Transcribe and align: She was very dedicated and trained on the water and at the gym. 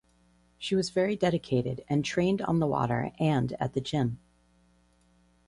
She 0.57 0.73
was 0.73 0.89
very 0.89 1.15
dedicated 1.15 1.85
and 1.87 2.03
trained 2.03 2.41
on 2.41 2.57
the 2.59 2.65
water 2.65 3.11
and 3.19 3.53
at 3.59 3.73
the 3.73 3.81
gym. 3.81 4.17